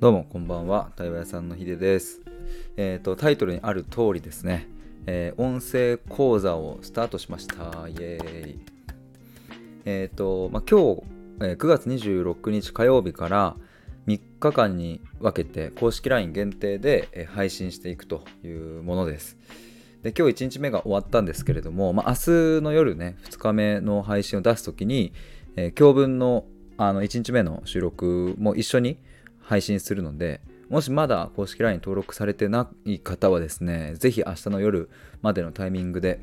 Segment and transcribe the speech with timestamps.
[0.00, 2.20] どうもこんばんは対話屋さんのひでです。
[2.76, 4.68] えっ、ー、とタイトルにある通りですね、
[5.06, 7.88] えー、音声講座をスタートしました。
[7.88, 8.60] イエーイ。
[9.86, 11.02] えっ、ー、と、まあ、今日、
[11.40, 13.56] え9月26日火曜日から
[14.06, 19.36] 3日間に分けて公式 LINE 限定で、え配信していくというものです。
[20.04, 25.12] で今日1日目が終わったんですけれども、まあ、明日の夜ね2日目の配信を出す時に、
[25.56, 26.44] えー、今日分の
[26.76, 28.98] あの1日目の収録も一緒に
[29.48, 34.90] 配信するのでもしまだ公式 LINE 登録されてない方はですね是非明日の夜
[35.22, 36.20] までのタイミングで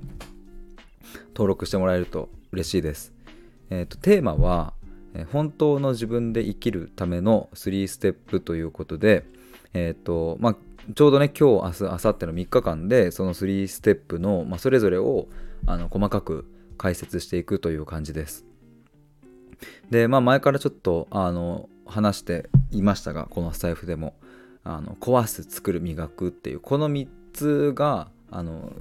[1.30, 3.14] 登録してもらえると嬉しいです。
[3.72, 4.74] えーと、テーマは
[5.32, 9.26] 本当の自分で生きるための3ステップということで、
[9.74, 10.56] えーとまあ、
[10.94, 15.28] ちょうどね今日明日明後日の3日間でその3ステップの、まあ、それぞれを
[15.66, 16.46] あの細かく
[16.78, 18.46] 解説していくという感じです。
[19.90, 24.16] でまあ前からちょっとあの話していましたがこのスタイフでも
[24.64, 28.74] あの壊す作る磨くっていうこの3つがあの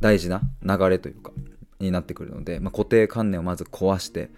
[0.00, 1.32] 大事な流れというか
[1.80, 4.30] になってくるので、まあ、固定観念をまず壊して、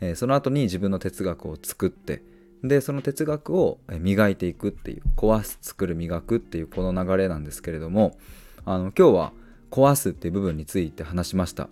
[0.00, 2.22] えー、その後に自分の哲学を作って
[2.62, 8.18] でその哲学を磨いていくっていう壊す作る磨くっていうこの流れなんですけれども
[8.66, 9.32] あの今日は
[9.70, 11.68] 壊すっていう部分について話しました。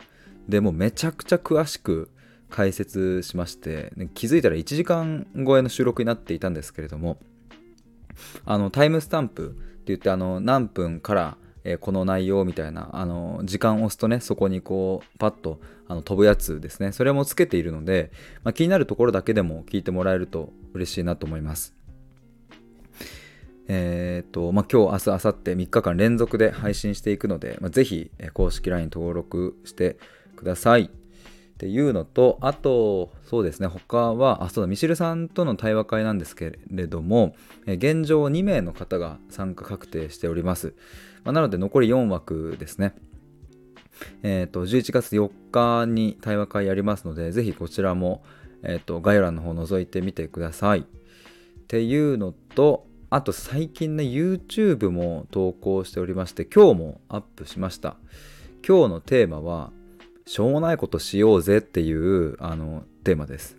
[0.48, 2.10] でもめちゃくちゃ詳しく
[2.50, 7.18] 解説しまして気づいたら1時間超えの収録になっていたんですけれども
[8.44, 18.10] あのタイムスタンプって言ってあの何分からえこの内容みたいなあの時間を押すとねそこにこうパッとあの飛ぶやつですねそれもつけているので、
[18.44, 21.74] まあ、気になるところだけでも聞いてもらえると嬉しいなと思います
[23.70, 29.98] えっ、とまあ、今日、明日、明後日3日間連続で配信していくので、まあ、ぜひ公式 LINE 登録して
[30.36, 30.90] ください。
[31.58, 37.34] っていうのと、あと、そうですね、他は、あ、そうだ、ミシルさんとの対話会なんですけれども、
[37.66, 40.74] 現状2名の方が参加確定しております。
[41.24, 42.94] まあ、なので、残り4枠ですね。
[44.22, 48.22] えっ、ー、と、11月4日に対話会やりますので、ぜひこちらも、
[48.62, 50.80] えっ、ー、と、概要欄の方覗いてみてください。
[50.82, 50.82] っ
[51.66, 57.96] ていうのと、あと最近ね、YouTube も投稿しておりまして、今日もアップしました。
[58.64, 59.72] 今日のテーマは、
[60.28, 63.56] しょうもないことしようぜっていうあのテーマです。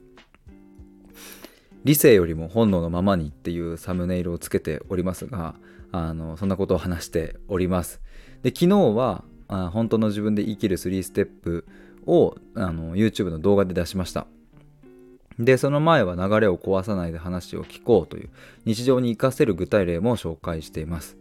[1.84, 5.56] 理性よりも本能のままにっていうサムネイルをつけておりますが、
[5.92, 8.02] あのそんなことを話しております。
[8.44, 11.66] で昨日はあ本当の自分で生きる3ステップ
[12.06, 14.28] をあの YouTube の動画で出しました。
[15.40, 18.30] で、その前は流れを壊さないで話を聞こうという
[18.66, 21.18] 日常に活かせる具体例も紹介しています。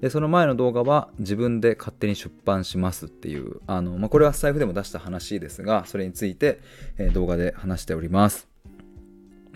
[0.00, 6.60] でその前の動画は自分で勝手に出版しますっていうあの、まあ、これはスタイフでも出した話ですがそれについて、
[6.98, 8.48] えー、動画で話しております、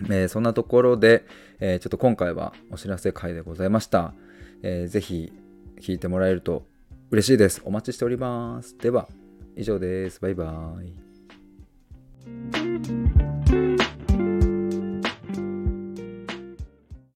[0.03, 1.25] えー、そんなところで、
[1.59, 4.13] えー、ちょっと今回はお知らせ会でございました、
[4.61, 5.33] えー、ぜひ
[5.81, 6.65] 聞いてもらえると
[7.11, 7.61] 嬉しいです。
[7.63, 8.77] お待ちしております。
[8.77, 9.07] では
[9.55, 10.19] 以上です。
[10.19, 12.64] バイバーイ。